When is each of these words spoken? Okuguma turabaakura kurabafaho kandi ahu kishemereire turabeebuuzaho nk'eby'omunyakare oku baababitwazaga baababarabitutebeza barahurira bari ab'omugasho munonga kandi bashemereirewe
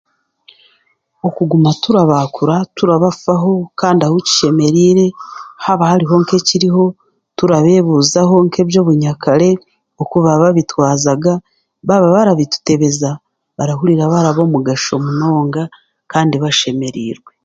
Okuguma 1.27 1.69
turabaakura 1.83 2.55
kurabafaho 2.75 3.51
kandi 3.79 4.01
ahu 4.03 4.17
kishemereire 4.25 5.05
turabeebuuzaho 7.37 8.35
nk'eby'omunyakare 8.45 9.49
oku 10.01 10.15
baababitwazaga 10.25 11.33
baababarabitutebeza 11.87 13.11
barahurira 13.57 14.03
bari 14.11 14.27
ab'omugasho 14.29 14.93
munonga 15.05 15.63
kandi 16.11 16.35
bashemereirewe 16.43 17.31